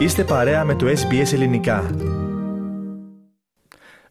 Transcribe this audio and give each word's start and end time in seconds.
Είστε 0.00 0.24
παρέα 0.24 0.64
με 0.64 0.74
το 0.74 0.86
SBS 0.86 1.32
Ελληνικά. 1.32 1.90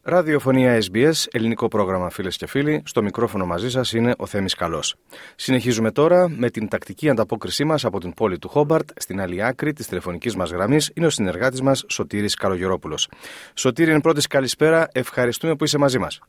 Ραδιοφωνία 0.02 0.78
SBS, 0.80 1.26
ελληνικό 1.30 1.68
πρόγραμμα 1.68 2.10
φίλες 2.10 2.36
και 2.36 2.46
φίλοι. 2.46 2.82
Στο 2.84 3.02
μικρόφωνο 3.02 3.46
μαζί 3.46 3.70
σας 3.70 3.92
είναι 3.92 4.14
ο 4.18 4.26
Θέμης 4.26 4.54
Καλός. 4.54 4.94
Συνεχίζουμε 5.36 5.90
τώρα 5.90 6.28
με 6.28 6.50
την 6.50 6.68
τακτική 6.68 7.08
ανταπόκρισή 7.08 7.64
μας 7.64 7.84
από 7.84 8.00
την 8.00 8.14
πόλη 8.14 8.38
του 8.38 8.48
Χόμπαρτ. 8.48 8.88
Στην 8.96 9.20
άλλη 9.20 9.44
άκρη 9.44 9.72
της 9.72 9.86
τηλεφωνικής 9.86 10.36
μας 10.36 10.50
γραμμής 10.50 10.92
είναι 10.94 11.06
ο 11.06 11.10
συνεργάτης 11.10 11.62
μας 11.62 11.84
Σωτήρης 11.88 12.34
Καλογερόπουλος. 12.34 13.08
Σωτήρη, 13.54 13.90
είναι 13.90 14.00
πρώτης 14.00 14.26
καλησπέρα. 14.26 14.88
Ευχαριστούμε 14.92 15.56
που 15.56 15.64
είσαι 15.64 15.78
μαζί 15.78 15.98
μας. 15.98 16.20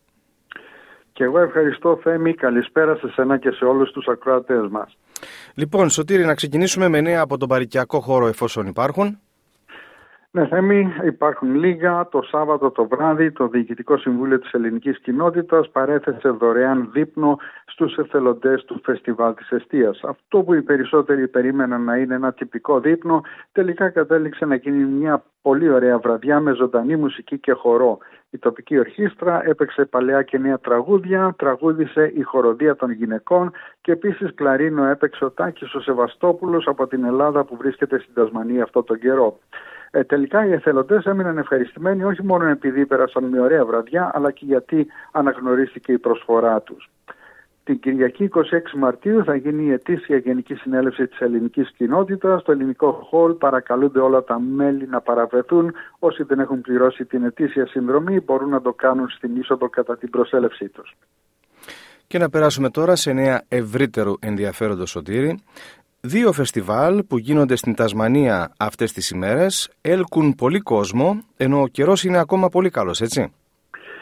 Και 1.13 1.23
εγώ 1.23 1.39
ευχαριστώ 1.39 1.99
Θέμη. 2.03 2.33
Καλησπέρα 2.33 2.95
σε 2.95 3.11
σένα 3.11 3.37
και 3.37 3.51
σε 3.51 3.65
όλους 3.65 3.91
τους 3.91 4.07
ακροατές 4.07 4.67
μας. 4.71 4.97
Λοιπόν, 5.53 5.89
Σωτήρη, 5.89 6.25
να 6.25 6.35
ξεκινήσουμε 6.35 6.87
με 6.87 7.01
νέα 7.01 7.21
από 7.21 7.37
τον 7.37 7.47
παρικιακό 7.47 7.99
χώρο 7.99 8.27
εφόσον 8.27 8.67
υπάρχουν. 8.67 9.19
Ναι, 10.33 10.47
Θέμη, 10.47 10.93
υπάρχουν 11.05 11.55
λίγα. 11.55 12.07
Το 12.07 12.21
Σάββατο 12.21 12.71
το 12.71 12.87
βράδυ 12.87 13.31
το 13.31 13.47
Διοικητικό 13.47 13.97
Συμβούλιο 13.97 14.39
της 14.39 14.51
Ελληνικής 14.51 14.99
Κοινότητας 14.99 15.69
παρέθεσε 15.69 16.29
δωρεάν 16.29 16.89
δείπνο 16.93 17.37
στους 17.65 17.97
εθελοντές 17.97 18.63
του 18.65 18.81
Φεστιβάλ 18.83 19.33
της 19.33 19.49
Εστίας. 19.49 19.99
Αυτό 20.03 20.43
που 20.43 20.53
οι 20.53 20.61
περισσότεροι 20.61 21.27
περίμεναν 21.27 21.83
να 21.83 21.97
είναι 21.97 22.15
ένα 22.15 22.33
τυπικό 22.33 22.79
δείπνο 22.79 23.21
τελικά 23.51 23.89
κατέληξε 23.89 24.45
να 24.45 24.55
γίνει 24.55 24.83
μια 24.83 25.23
πολύ 25.41 25.69
ωραία 25.69 25.97
βραδιά 25.97 26.39
με 26.39 26.53
ζωντανή 26.53 26.95
μουσική 26.95 27.39
και 27.39 27.51
χορό. 27.51 27.97
Η 28.29 28.37
τοπική 28.37 28.79
ορχήστρα 28.79 29.41
έπαιξε 29.45 29.85
παλαιά 29.85 30.21
και 30.21 30.37
νέα 30.37 30.59
τραγούδια, 30.59 31.35
τραγούδισε 31.37 32.11
η 32.15 32.21
χοροδία 32.21 32.75
των 32.75 32.91
γυναικών 32.91 33.51
και 33.81 33.91
επίσης 33.91 34.33
κλαρίνο 34.33 34.85
έπαιξε 34.85 35.25
ο 35.25 35.31
Τάκης 35.31 35.73
ο 35.73 35.79
Σεβαστόπουλος 35.79 36.67
από 36.67 36.87
την 36.87 37.03
Ελλάδα 37.03 37.43
που 37.43 37.57
βρίσκεται 37.57 37.99
στην 37.99 38.13
Τασμανία 38.13 38.63
αυτό 38.63 38.83
τον 38.83 38.99
καιρό. 38.99 39.39
Ε, 39.91 40.03
τελικά 40.03 40.45
οι 40.45 40.51
εθελοντές 40.51 41.05
έμειναν 41.05 41.37
ευχαριστημένοι 41.37 42.03
όχι 42.03 42.23
μόνο 42.23 42.45
επειδή 42.45 42.85
πέρασαν 42.85 43.23
μια 43.23 43.41
ωραία 43.41 43.65
βραδιά, 43.65 44.11
αλλά 44.13 44.31
και 44.31 44.45
γιατί 44.45 44.87
αναγνωρίστηκε 45.11 45.91
η 45.91 45.97
προσφορά 45.97 46.61
τους. 46.61 46.89
Την 47.63 47.79
Κυριακή 47.79 48.29
26 48.33 48.39
Μαρτίου 48.77 49.23
θα 49.23 49.35
γίνει 49.35 49.63
η 49.63 49.71
ετήσια 49.71 50.17
Γενική 50.17 50.53
Συνέλευση 50.55 51.07
της 51.07 51.19
Ελληνικής 51.19 51.71
Κοινότητας. 51.71 52.41
Στο 52.41 52.51
ελληνικό 52.51 52.91
χολ 52.91 53.33
παρακαλούνται 53.33 53.99
όλα 53.99 54.23
τα 54.23 54.39
μέλη 54.39 54.87
να 54.87 55.01
παραβρεθούν. 55.01 55.73
Όσοι 55.99 56.23
δεν 56.23 56.39
έχουν 56.39 56.61
πληρώσει 56.61 57.05
την 57.05 57.23
ετήσια 57.23 57.67
συνδρομή 57.67 58.19
μπορούν 58.19 58.49
να 58.49 58.61
το 58.61 58.73
κάνουν 58.73 59.09
στην 59.09 59.35
είσοδο 59.35 59.69
κατά 59.69 59.97
την 59.97 60.09
προσέλευσή 60.09 60.69
τους. 60.69 60.95
Και 62.07 62.17
να 62.17 62.29
περάσουμε 62.29 62.69
τώρα 62.69 62.95
σε 62.95 63.11
νέα 63.11 63.41
ευρύτερου 63.47 64.13
ενδιαφέροντος 64.19 64.89
σωτήρι. 64.89 65.39
Δύο 66.03 66.31
φεστιβάλ 66.31 67.03
που 67.03 67.17
γίνονται 67.17 67.55
στην 67.55 67.75
Τασμανία 67.75 68.51
αυτές 68.59 68.93
τις 68.93 69.09
ημέρες 69.09 69.71
έλκουν 69.81 70.35
πολύ 70.35 70.59
κόσμο, 70.59 71.19
ενώ 71.37 71.61
ο 71.61 71.67
καιρός 71.67 72.03
είναι 72.03 72.17
ακόμα 72.17 72.49
πολύ 72.49 72.69
καλός, 72.69 73.01
έτσι; 73.01 73.33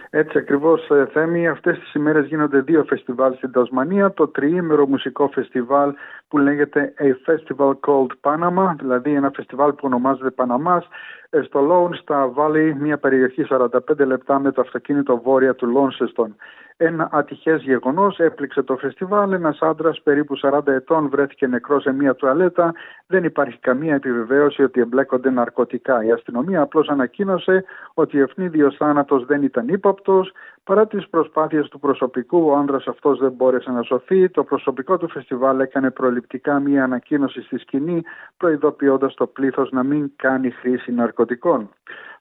Έτσι 0.10 0.38
ακριβώς 0.38 0.90
ε, 0.90 1.10
Θέμη, 1.14 1.48
αυτές 1.48 1.80
τις 1.80 1.94
ημέρες 1.94 2.26
γίνονται 2.26 2.60
δύο 2.60 2.84
φεστιβάλ 2.88 3.34
στην 3.34 3.52
Τασμανία, 3.52 4.14
το 4.14 4.28
τριήμερο 4.28 4.88
μουσικό 4.88 5.30
φεστιβάλ 5.34 5.94
που 6.30 6.38
λέγεται 6.38 6.94
A 7.00 7.30
Festival 7.30 7.74
Called 7.88 8.14
Panama, 8.22 8.76
δηλαδή 8.78 9.14
ένα 9.14 9.32
φεστιβάλ 9.36 9.72
που 9.72 9.82
ονομάζεται 9.84 10.30
Παναμάς, 10.30 10.88
ε, 11.30 11.42
στο 11.42 11.60
Λόουν 11.60 11.94
στα 11.94 12.34
Valley, 12.36 12.74
μια 12.80 12.98
περιοχή 12.98 13.44
45 13.44 14.06
λεπτά 14.06 14.40
με 14.40 14.52
το 14.52 14.62
αυτοκίνητο 14.62 15.22
βόρεια 15.22 15.56
του 15.56 15.68
Λόνσεστον. 15.68 16.36
Ένα 16.82 17.10
ατυχές 17.12 17.62
γεγονός 17.62 18.20
έπληξε 18.20 18.62
το 18.62 18.76
φεστιβάλ. 18.76 19.32
Ένας 19.32 19.60
άντρας 19.62 20.02
περίπου 20.02 20.38
40 20.38 20.72
ετών 20.72 21.10
βρέθηκε 21.10 21.48
νεκρός 21.48 21.82
σε 21.82 21.92
μια 21.92 22.16
τουαλέτα. 22.16 22.74
Δεν 23.08 23.24
υπάρχει 23.24 23.60
καμία 23.60 23.96
επιβεβαίωση 23.96 24.64
ότι 24.64 24.82
εμπλέκονται 24.82 25.30
ναρκωτικά. 25.30 26.04
Η 26.04 26.12
αστυνομία 26.12 26.62
απλώς 26.62 26.90
ανακοίνωσε 26.90 27.64
ότι 27.94 28.20
ο 28.20 28.24
ευνίδιος 28.24 28.76
θάνατος 28.76 29.26
δεν 29.26 29.44
ήταν 29.44 29.68
ύποπτος. 29.68 30.32
Παρά 30.70 30.88
τις 30.88 31.10
προσπάθειες 31.10 31.68
του 31.68 31.80
προσωπικού, 31.80 32.48
ο 32.48 32.56
άντρα 32.56 32.82
αυτός 32.88 33.20
δεν 33.20 33.32
μπόρεσε 33.32 33.72
να 33.72 33.84
σωθεί. 33.84 34.30
Το 34.30 34.44
προσωπικό 34.44 34.98
του 34.98 35.10
φεστιβάλ 35.10 35.60
έκανε 35.60 35.92
προληπτικά 35.92 36.60
μια 36.60 36.84
ανακοίνωση 36.84 37.42
στη 37.42 37.58
σκηνή, 37.58 38.02
προειδοποιώντας 38.38 39.14
το 39.14 39.28
πλήθος 39.28 39.72
να 39.72 39.84
μην 39.84 40.12
κάνει 40.16 40.50
χρήση 40.50 40.92
ναρκωτικών. 40.92 41.70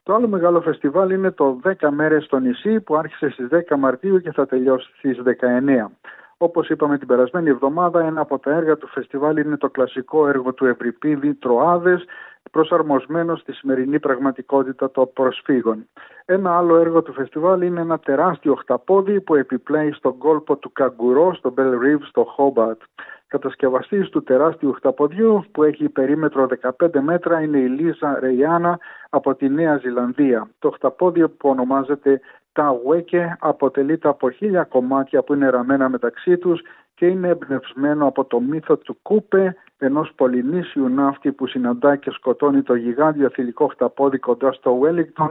Το 0.02 0.14
άλλο 0.14 0.28
μεγάλο 0.28 0.60
φεστιβάλ 0.60 1.10
είναι 1.10 1.30
το 1.30 1.60
10 1.64 1.90
μέρες 1.90 2.24
στο 2.24 2.38
νησί 2.38 2.80
που 2.80 2.96
άρχισε 2.96 3.28
στις 3.28 3.48
10 3.50 3.76
Μαρτίου 3.78 4.20
και 4.20 4.32
θα 4.32 4.46
τελειώσει 4.46 4.90
στις 4.96 5.20
19. 5.22 5.90
Όπως 6.36 6.68
είπαμε 6.68 6.98
την 6.98 7.06
περασμένη 7.06 7.48
εβδομάδα, 7.48 8.04
ένα 8.04 8.20
από 8.20 8.38
τα 8.38 8.50
έργα 8.50 8.76
του 8.76 8.88
φεστιβάλ 8.88 9.36
είναι 9.36 9.56
το 9.56 9.70
κλασικό 9.70 10.28
έργο 10.28 10.52
του 10.52 10.66
Ευρυπίδη 10.66 11.34
«Τροάδες», 11.34 12.04
προσαρμοσμένο 12.50 13.36
στη 13.36 13.52
σημερινή 13.52 13.98
πραγματικότητα 14.00 14.90
των 14.90 15.12
προσφύγων. 15.12 15.88
Ένα 16.24 16.56
άλλο 16.56 16.76
έργο 16.76 17.02
του 17.02 17.12
φεστιβάλ 17.12 17.62
είναι 17.62 17.80
ένα 17.80 17.98
τεράστιο 17.98 18.54
χταπόδι 18.54 19.20
που 19.20 19.34
επιπλέει 19.34 19.92
στον 19.92 20.18
κόλπο 20.18 20.56
του 20.56 20.72
Καγκουρό 20.72 21.34
στο 21.34 21.54
Bell 21.56 21.72
Reef 21.72 22.00
στο 22.08 22.24
Χόμπατ. 22.24 22.80
Κατασκευαστής 23.26 24.08
του 24.08 24.22
τεράστιου 24.22 24.72
χταποδιού 24.72 25.44
που 25.52 25.62
έχει 25.62 25.88
περίμετρο 25.88 26.48
15 26.78 27.00
μέτρα 27.00 27.40
είναι 27.40 27.58
η 27.58 27.66
Λίζα 27.66 28.18
Ρεϊάννα 28.20 28.78
από 29.10 29.34
τη 29.34 29.48
Νέα 29.48 29.76
Ζηλανδία. 29.76 30.50
Το 30.58 30.70
χταπόδιο 30.70 31.30
που 31.30 31.48
ονομάζεται 31.48 32.20
τα 32.52 32.74
Weke 32.86 33.24
αποτελείται 33.38 34.08
από 34.08 34.30
χίλια 34.30 34.64
κομμάτια 34.64 35.22
που 35.22 35.34
είναι 35.34 35.48
ραμμένα 35.48 35.88
μεταξύ 35.88 36.38
τους 36.38 36.62
και 36.94 37.06
είναι 37.06 37.28
εμπνευσμένο 37.28 38.06
από 38.06 38.24
το 38.24 38.40
μύθο 38.40 38.76
του 38.76 38.98
Κούπε, 39.02 39.56
ενός 39.78 40.12
πολυνήσιου 40.14 40.88
ναύτη 40.88 41.32
που 41.32 41.46
συναντά 41.46 41.96
και 41.96 42.10
σκοτώνει 42.10 42.62
το 42.62 42.74
γιγάντιο 42.74 43.30
θηλυκό 43.30 43.66
χταπόδι 43.66 44.18
κοντά 44.18 44.52
στο 44.52 44.80
Wellington 44.82 45.30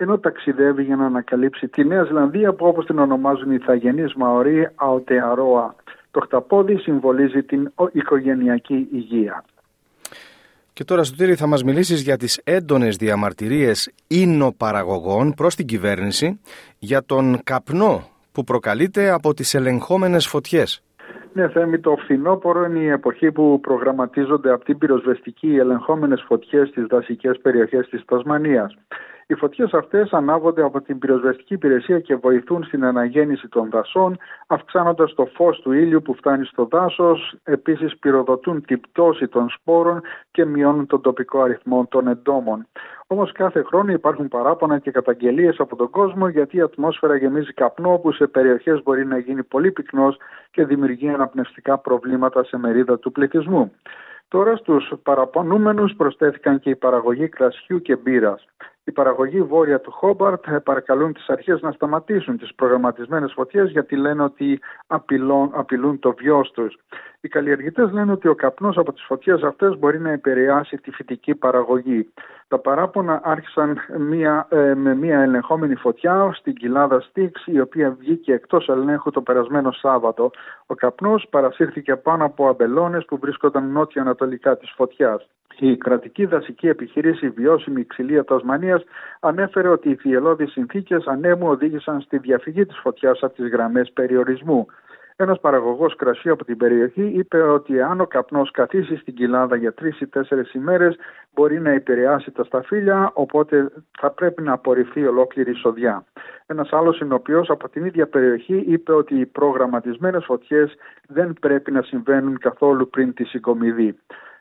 ενώ 0.00 0.18
ταξιδεύει 0.18 0.82
για 0.82 0.96
να 0.96 1.06
ανακαλύψει 1.06 1.68
τη 1.68 1.84
Νέα 1.84 2.04
Ζηλανδία 2.04 2.52
που 2.52 2.66
όπως 2.66 2.86
την 2.86 2.98
ονομάζουν 2.98 3.50
οι 3.50 3.58
θαγενείς 3.58 4.14
Μαωροί 4.14 4.68
Αοτεαρόα. 4.74 5.74
Το 6.10 6.20
χταπόδι 6.20 6.76
συμβολίζει 6.76 7.42
την 7.42 7.72
οικογενειακή 7.92 8.88
υγεία. 8.92 9.44
Και 10.72 10.84
τώρα, 10.84 11.02
Σωτήρη, 11.02 11.34
θα 11.34 11.46
μας 11.46 11.62
μιλήσεις 11.62 12.02
για 12.02 12.16
τις 12.16 12.40
έντονες 12.44 12.96
διαμαρτυρίες 12.96 13.92
ίνοπαραγωγών 14.06 15.34
προς 15.34 15.54
την 15.54 15.66
κυβέρνηση 15.66 16.40
για 16.78 17.04
τον 17.04 17.40
καπνό 17.44 18.08
που 18.32 18.44
προκαλείται 18.44 19.10
από 19.10 19.34
τις 19.34 19.54
ελεγχόμενες 19.54 20.26
φωτιές. 20.26 20.82
Ναι, 21.38 21.48
Θέμη, 21.48 21.78
το 21.78 21.96
φθινόπωρο 21.96 22.64
είναι 22.64 22.78
η 22.78 22.86
εποχή 22.86 23.32
που 23.32 23.60
προγραμματίζονται 23.60 24.52
από 24.52 24.64
την 24.64 24.78
πυροσβεστική 24.78 25.56
ελεγχόμενες 25.56 26.24
φωτιές 26.26 26.68
στις 26.68 26.84
δασικές 26.86 27.38
περιοχές 27.42 27.88
της 27.88 28.04
Τασμανίας. 28.04 28.74
Οι 29.30 29.34
φωτιές 29.34 29.72
αυτές 29.72 30.12
ανάβονται 30.12 30.62
από 30.62 30.80
την 30.80 30.98
πυροσβεστική 30.98 31.54
υπηρεσία 31.54 32.00
και 32.00 32.14
βοηθούν 32.14 32.64
στην 32.64 32.84
αναγέννηση 32.84 33.48
των 33.48 33.70
δασών, 33.70 34.18
αυξάνοντας 34.46 35.14
το 35.14 35.26
φως 35.34 35.60
του 35.60 35.72
ήλιου 35.72 36.02
που 36.02 36.14
φτάνει 36.14 36.44
στο 36.44 36.64
δάσος. 36.64 37.34
Επίσης, 37.44 37.98
πυροδοτούν 37.98 38.64
την 38.64 38.80
πτώση 38.80 39.28
των 39.28 39.48
σπόρων 39.48 40.00
και 40.30 40.44
μειώνουν 40.44 40.86
τον 40.86 41.00
τοπικό 41.00 41.42
αριθμό 41.42 41.86
των 41.90 42.08
εντόμων. 42.08 42.66
Όμως 43.06 43.32
κάθε 43.32 43.62
χρόνο 43.62 43.92
υπάρχουν 43.92 44.28
παράπονα 44.28 44.78
και 44.78 44.90
καταγγελίες 44.90 45.56
από 45.58 45.76
τον 45.76 45.90
κόσμο 45.90 46.28
γιατί 46.28 46.56
η 46.56 46.60
ατμόσφαιρα 46.60 47.16
γεμίζει 47.16 47.52
καπνό 47.52 47.98
που 47.98 48.12
σε 48.12 48.26
περιοχές 48.26 48.82
μπορεί 48.82 49.06
να 49.06 49.18
γίνει 49.18 49.42
πολύ 49.42 49.72
πυκνός 49.72 50.16
και 50.50 50.64
δημιουργεί 50.64 51.08
αναπνευστικά 51.08 51.78
προβλήματα 51.78 52.44
σε 52.44 52.58
μερίδα 52.58 52.98
του 52.98 53.12
πληθυσμού. 53.12 53.72
Τώρα 54.28 54.56
στους 54.56 54.92
παραπονούμενους 55.02 55.94
προσθέθηκαν 55.96 56.60
και 56.60 56.70
η 56.70 56.76
παραγωγή 56.76 57.28
κρασιού 57.28 57.82
και 57.82 57.96
μπύρας. 57.96 58.46
Η 58.88 58.92
παραγωγή 58.92 59.42
βόρεια 59.42 59.80
του 59.80 59.90
Χόμπαρτ 59.90 60.50
παρακαλούν 60.50 61.12
τις 61.12 61.28
αρχές 61.28 61.60
να 61.60 61.72
σταματήσουν 61.72 62.38
τις 62.38 62.54
προγραμματισμένες 62.54 63.32
φωτιές 63.32 63.70
γιατί 63.70 63.96
λένε 63.96 64.22
ότι 64.22 64.60
απειλούν, 64.86 65.50
απειλούν 65.54 65.98
το 65.98 66.14
βιός 66.18 66.50
τους. 66.50 66.78
Οι 67.20 67.28
καλλιεργητές 67.28 67.90
λένε 67.92 68.12
ότι 68.12 68.28
ο 68.28 68.34
καπνός 68.34 68.76
από 68.76 68.92
τις 68.92 69.02
φωτιές 69.02 69.42
αυτές 69.42 69.78
μπορεί 69.78 70.00
να 70.00 70.10
επηρεάσει 70.10 70.76
τη 70.76 70.90
φυτική 70.90 71.34
παραγωγή. 71.34 72.12
Τα 72.48 72.58
παράπονα 72.58 73.20
άρχισαν 73.24 73.78
μία, 73.98 74.46
ε, 74.50 74.74
με 74.74 74.94
μία 74.94 75.20
ελεγχόμενη 75.20 75.74
φωτιά 75.74 76.30
στην 76.34 76.54
κοιλάδα 76.54 77.00
Στίξ 77.00 77.46
η 77.46 77.60
οποία 77.60 77.96
βγήκε 77.98 78.32
εκτός 78.32 78.68
ελέγχου 78.68 79.10
το 79.10 79.20
περασμένο 79.20 79.72
Σάββατο. 79.72 80.30
Ο 80.66 80.74
καπνός 80.74 81.26
παρασύρθηκε 81.30 81.96
πάνω 81.96 82.24
από 82.24 82.48
αμπελώνες 82.48 83.04
που 83.04 83.18
βρίσκονταν 83.18 83.70
νότια-ανατολικά 83.70 84.56
της 84.56 84.72
φωτιάς. 84.76 85.28
Η 85.58 85.76
κρατική 85.76 86.26
δασική 86.26 86.68
επιχείρηση 86.68 87.28
Βιώσιμη 87.28 87.84
Ξυλία 87.84 88.24
Τασμανίας 88.24 88.82
ανέφερε 89.20 89.68
ότι 89.68 89.90
οι 89.90 89.94
θυελώδεις 89.94 90.50
συνθήκες 90.50 91.06
ανέμου 91.06 91.48
οδήγησαν 91.48 92.00
στη 92.00 92.18
διαφυγή 92.18 92.66
της 92.66 92.78
φωτιάς 92.78 93.22
από 93.22 93.34
τις 93.34 93.48
γραμμές 93.48 93.92
περιορισμού. 93.92 94.66
Ένας 95.20 95.40
παραγωγός 95.40 95.96
κρασί 95.96 96.28
από 96.28 96.44
την 96.44 96.56
περιοχή 96.56 97.02
είπε 97.02 97.42
ότι 97.42 97.80
αν 97.80 98.00
ο 98.00 98.06
καπνός 98.06 98.50
καθίσει 98.50 98.96
στην 98.96 99.14
κοιλάδα 99.14 99.56
για 99.56 99.72
τρεις 99.72 100.00
ή 100.00 100.06
τέσσερις 100.06 100.54
ημέρες 100.54 100.96
μπορεί 101.34 101.60
να 101.60 101.70
επηρεάσει 101.70 102.30
τα 102.30 102.44
σταφύλια, 102.44 103.10
οπότε 103.14 103.72
θα 103.98 104.10
πρέπει 104.10 104.42
να 104.42 104.52
απορριφθεί 104.52 105.06
ολόκληρη 105.06 105.50
η 105.50 105.54
σοδιά. 105.54 106.04
Ένας 106.46 106.72
άλλος 106.72 106.96
συνοποιός 106.96 107.50
από 107.50 107.68
την 107.68 107.84
ίδια 107.84 108.06
περιοχή 108.06 108.64
είπε 108.66 108.92
ότι 108.92 109.14
οι 109.20 109.26
προγραμματισμένες 109.26 110.24
φωτιές 110.24 110.74
δεν 111.08 111.32
πρέπει 111.40 111.70
να 111.70 111.82
συμβαίνουν 111.82 112.38
καθόλου 112.38 112.88
πριν 112.88 113.14
τη 113.14 113.24
συγκομιδή. 113.24 113.98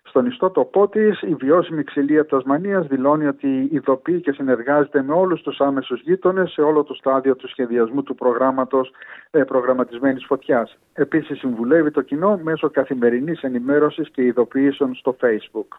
Στον 0.07 0.25
ιστότοπό 0.25 0.87
της, 0.87 1.21
η 1.21 1.35
βιώσιμη 1.39 1.83
ξυλία 1.83 2.25
Τασμανίας 2.25 2.87
δηλώνει 2.87 3.25
ότι 3.27 3.67
ειδοποιεί 3.71 4.21
και 4.21 4.31
συνεργάζεται 4.31 5.03
με 5.03 5.13
όλους 5.13 5.41
τους 5.41 5.59
άμεσους 5.59 6.01
γείτονες 6.01 6.51
σε 6.51 6.61
όλο 6.61 6.83
το 6.83 6.93
στάδιο 6.93 7.35
του 7.35 7.47
σχεδιασμού 7.47 8.03
του 8.03 8.15
προγράμματος 8.15 8.91
ε, 9.31 9.43
προγραμματισμένης 9.43 10.25
φωτιάς. 10.25 10.77
Επίσης, 10.93 11.39
συμβουλεύει 11.39 11.91
το 11.91 12.01
κοινό 12.01 12.39
μέσω 12.43 12.69
καθημερινής 12.69 13.41
ενημέρωσης 13.41 14.09
και 14.11 14.21
ειδοποιήσεων 14.21 14.95
στο 14.95 15.15
Facebook. 15.21 15.77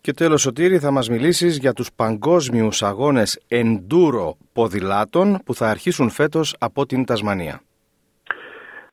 Και 0.00 0.12
τέλος 0.12 0.40
Σωτήρη 0.40 0.78
θα 0.78 0.90
μας 0.90 1.08
μιλήσεις 1.08 1.58
για 1.58 1.72
τους 1.72 1.92
παγκόσμιους 1.92 2.82
αγώνες 2.82 3.40
enduro 3.48 4.30
ποδηλάτων 4.52 5.38
που 5.44 5.54
θα 5.54 5.68
αρχίσουν 5.68 6.10
φέτος 6.10 6.56
από 6.58 6.86
την 6.86 7.04
Τασμανία. 7.04 7.60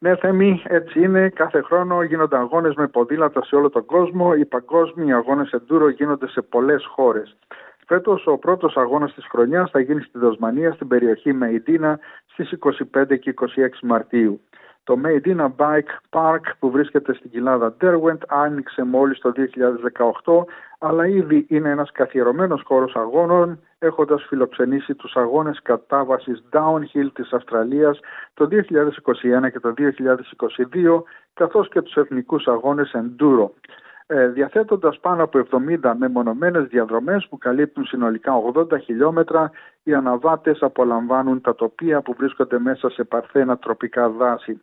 Ναι, 0.01 0.15
Θέμη, 0.15 0.61
έτσι 0.67 0.99
είναι. 1.01 1.29
Κάθε 1.29 1.61
χρόνο 1.61 2.03
γίνονται 2.03 2.37
αγώνες 2.37 2.75
με 2.75 2.87
ποδήλατα 2.87 3.43
σε 3.43 3.55
όλο 3.55 3.69
τον 3.69 3.85
κόσμο. 3.85 4.33
Οι 4.33 4.45
παγκόσμιοι 4.45 5.13
αγώνες 5.13 5.53
enduro 5.53 5.93
γίνονται 5.95 6.27
σε 6.27 6.41
πολλές 6.41 6.85
χώρες. 6.85 7.37
Φέτος 7.87 8.27
ο 8.27 8.37
πρώτος 8.37 8.77
αγώνας 8.77 9.13
της 9.13 9.25
χρονιάς 9.29 9.71
θα 9.71 9.79
γίνει 9.79 10.01
στη 10.01 10.17
Δοσμανία, 10.19 10.71
στην 10.71 10.87
περιοχή 10.87 11.33
Μεϊντίνα, 11.33 11.99
στις 12.25 12.51
25 12.51 13.17
και 13.17 13.29
26 13.29 13.81
Μαρτίου. 13.81 14.41
Το 14.83 14.95
Made 15.05 15.27
in 15.27 15.39
a 15.39 15.49
Bike 15.57 16.19
Park 16.19 16.41
που 16.59 16.71
βρίσκεται 16.71 17.13
στην 17.13 17.29
κοιλάδα 17.29 17.75
Derwent 17.81 18.21
άνοιξε 18.27 18.83
μόλις 18.83 19.19
το 19.19 19.31
2018 19.31 20.45
αλλά 20.79 21.07
ήδη 21.07 21.45
είναι 21.49 21.69
ένας 21.69 21.91
καθιερωμένος 21.91 22.61
χώρος 22.65 22.95
αγώνων 22.95 23.59
έχοντας 23.79 24.25
φιλοξενήσει 24.27 24.95
τους 24.95 25.15
αγώνες 25.15 25.61
κατάβασης 25.61 26.43
downhill 26.51 27.09
της 27.13 27.33
Αυστραλίας 27.33 27.99
το 28.33 28.47
2021 28.51 29.51
και 29.51 29.59
το 29.59 29.73
2022 29.73 31.03
καθώς 31.33 31.69
και 31.69 31.81
τους 31.81 31.95
εθνικούς 31.95 32.47
αγώνες 32.47 32.91
enduro 32.95 33.49
ε, 34.11 34.27
διαθέτοντας 34.27 34.99
πάνω 34.99 35.23
από 35.23 35.39
70 35.51 35.93
μεμονωμένες 35.97 36.67
διαδρομές 36.67 37.27
που 37.29 37.37
καλύπτουν 37.37 37.85
συνολικά 37.85 38.33
80 38.53 38.81
χιλιόμετρα, 38.81 39.51
οι 39.83 39.93
αναβάτες 39.93 40.61
απολαμβάνουν 40.61 41.41
τα 41.41 41.55
τοπία 41.55 42.01
που 42.01 42.15
βρίσκονται 42.17 42.59
μέσα 42.59 42.89
σε 42.89 43.03
παρθένα 43.03 43.57
τροπικά 43.57 44.09
δάση. 44.09 44.61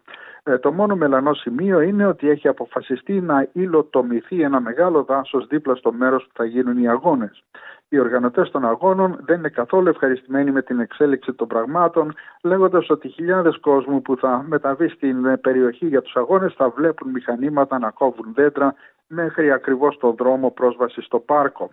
Ε, 0.49 0.59
το 0.59 0.73
μόνο 0.73 0.97
μελανό 0.97 1.35
σημείο 1.35 1.81
είναι 1.81 2.07
ότι 2.07 2.29
έχει 2.29 2.49
αποφασιστεί 2.49 3.21
να 3.21 3.49
υλοτομηθεί 3.53 4.43
ένα 4.43 4.61
μεγάλο 4.61 5.03
δάσος 5.03 5.47
δίπλα 5.47 5.75
στο 5.75 5.93
μέρος 5.93 6.25
που 6.25 6.31
θα 6.35 6.45
γίνουν 6.45 6.79
οι 6.79 6.89
αγώνες. 6.89 7.45
Οι 7.89 7.99
οργανωτές 7.99 8.51
των 8.51 8.65
αγώνων 8.67 9.19
δεν 9.25 9.39
είναι 9.39 9.49
καθόλου 9.49 9.89
ευχαριστημένοι 9.89 10.51
με 10.51 10.63
την 10.63 10.81
εξέλιξη 10.81 11.33
των 11.33 11.47
πραγμάτων, 11.49 12.15
λέγοντας 12.43 12.91
ότι 12.91 13.09
χιλιάδες 13.09 13.59
κόσμου 13.61 14.03
που 14.03 14.17
θα 14.17 14.45
μεταβεί 14.49 14.89
στην 14.89 15.41
περιοχή 15.41 15.87
για 15.87 16.03
τους 16.03 16.17
αγώνες 16.17 16.55
θα 16.55 16.69
βλέπουν 16.69 17.11
μηχανήματα 17.11 17.79
να 17.79 17.91
κόβουν 17.91 18.33
δέντρα 18.35 18.75
μέχρι 19.07 19.53
ακριβώς 19.53 19.99
το 19.99 20.15
δρόμο 20.19 20.51
πρόσβαση 20.51 21.03
στο 21.03 21.19
πάρκο. 21.19 21.71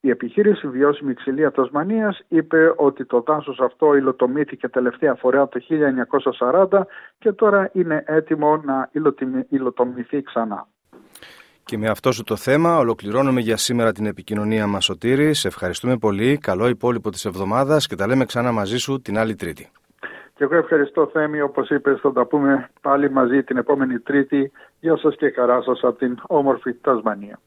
Η 0.00 0.10
επιχείρηση 0.10 0.68
Βιώσιμη 0.68 1.14
Ξυλία 1.14 1.50
Τασμανία 1.50 2.16
είπε 2.28 2.72
ότι 2.76 3.04
το 3.04 3.20
δάσο 3.26 3.54
αυτό 3.60 3.94
υλοτομήθηκε 3.94 4.68
τελευταία 4.68 5.14
φορά 5.14 5.48
το 5.48 5.60
1940 6.70 6.80
και 7.18 7.32
τώρα 7.32 7.70
είναι 7.72 8.02
έτοιμο 8.06 8.56
να 8.56 8.90
υλοτομηθεί 9.48 10.22
ξανά. 10.22 10.68
Και 11.64 11.78
με 11.78 11.88
αυτό 11.88 12.12
σου 12.12 12.22
το 12.22 12.36
θέμα 12.36 12.78
ολοκληρώνουμε 12.78 13.40
για 13.40 13.56
σήμερα 13.56 13.92
την 13.92 14.06
επικοινωνία 14.06 14.66
μας 14.66 14.84
Σωτήρη. 14.84 15.34
Σε 15.34 15.48
ευχαριστούμε 15.48 15.96
πολύ. 15.96 16.38
Καλό 16.38 16.68
υπόλοιπο 16.68 17.10
της 17.10 17.24
εβδομάδας 17.24 17.86
και 17.86 17.96
τα 17.96 18.06
λέμε 18.06 18.24
ξανά 18.24 18.52
μαζί 18.52 18.76
σου 18.76 19.00
την 19.00 19.18
άλλη 19.18 19.34
Τρίτη. 19.34 19.70
Και 20.36 20.44
εγώ 20.44 20.54
ευχαριστώ 20.56 21.10
Θέμη, 21.12 21.40
όπως 21.40 21.68
είπες 21.68 22.00
θα 22.00 22.12
τα 22.12 22.26
πούμε 22.26 22.70
πάλι 22.80 23.10
μαζί 23.10 23.42
την 23.42 23.56
επόμενη 23.56 23.98
Τρίτη. 23.98 24.52
Γεια 24.80 24.96
σας 24.96 25.16
και 25.16 25.30
χαρά 25.30 25.62
σας 25.62 25.80
από 25.82 25.98
την 25.98 26.18
όμορφη 26.26 26.74
Τασμανία. 26.74 27.38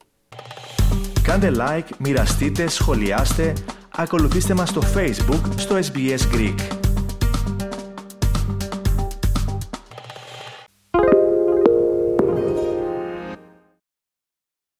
Κάντε 1.23 1.51
like, 1.55 1.89
μοιραστείτε, 1.99 2.67
σχολιάστε, 2.67 3.53
ακολουθήστε 3.97 4.53
μας 4.53 4.69
στο 4.69 4.81
Facebook, 4.81 5.43
στο 5.55 5.75
SBS 5.75 6.35
Greek. 6.35 6.78